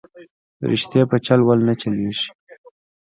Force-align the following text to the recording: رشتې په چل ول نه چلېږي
رشتې 0.69 1.01
په 1.09 1.17
چل 1.25 1.39
ول 1.43 1.59
نه 1.67 1.73
چلېږي 1.81 2.29